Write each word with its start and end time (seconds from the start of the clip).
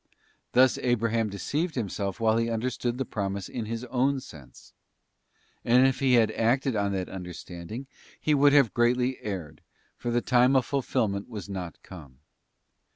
Thus 0.53 0.79
Abraham 0.79 1.29
deceived 1.29 1.75
himself 1.75 2.19
while 2.19 2.37
he 2.37 2.49
understood 2.49 2.97
the 2.97 3.05
promise 3.05 3.47
in 3.47 3.65
his 3.65 3.83
own 3.83 4.19
sense. 4.19 4.73
And 5.63 5.85
if 5.85 5.99
he 5.99 6.13
had 6.15 6.29
then 6.29 6.39
acted 6.39 6.75
on 6.75 6.91
that 6.93 7.07
understanding, 7.07 7.85
he 8.19 8.33
would 8.33 8.51
have 8.51 8.73
greatly 8.73 9.19
erred, 9.21 9.61
for 9.95 10.09
the 10.09 10.19
time 10.21 10.55
of 10.55 10.65
fulfilment 10.65 11.29
was 11.29 11.47
not 11.47 11.77
come. 11.83 12.17